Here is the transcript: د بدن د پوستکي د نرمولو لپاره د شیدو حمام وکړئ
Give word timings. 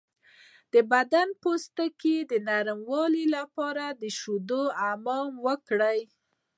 د 0.73 0.75
بدن 0.91 1.27
د 1.33 1.37
پوستکي 1.43 2.17
د 2.31 2.33
نرمولو 2.47 3.23
لپاره 3.35 3.85
د 4.01 4.03
شیدو 4.19 4.63
حمام 4.81 5.31
وکړئ 5.45 5.99